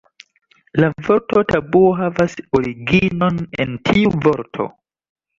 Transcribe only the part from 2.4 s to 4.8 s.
originon en tiu vorto.